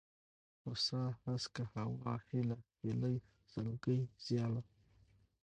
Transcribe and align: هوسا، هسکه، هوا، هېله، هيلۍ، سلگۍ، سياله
هوسا، 0.63 1.01
هسکه، 1.25 1.63
هوا، 1.75 2.13
هېله، 2.29 2.57
هيلۍ، 2.79 3.15
سلگۍ، 3.51 4.01
سياله 4.23 4.61